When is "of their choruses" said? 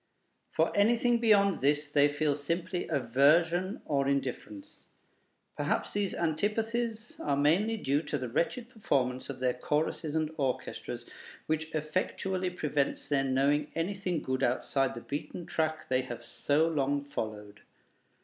9.29-10.15